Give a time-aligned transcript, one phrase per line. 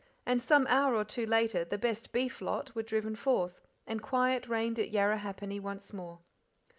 [0.25, 4.47] And some hour or two later the best "beef" lot were driven forth, and quiet
[4.47, 6.21] reigned at Yarrahappini once more.